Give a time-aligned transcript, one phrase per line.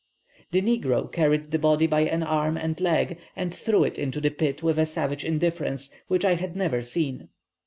[0.49, 4.31] The negro carried the body by an arm and leg, and threw it into the
[4.31, 7.29] pit with a savage indifference such as I had never seen.